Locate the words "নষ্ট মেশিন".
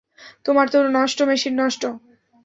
0.97-1.53